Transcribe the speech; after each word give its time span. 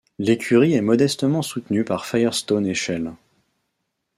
L’écurie 0.17 0.73
est 0.73 0.81
modestement 0.81 1.43
soutenue 1.43 1.83
par 1.83 2.07
Firestone 2.07 2.65
et 2.65 2.73
Shell. 2.73 3.11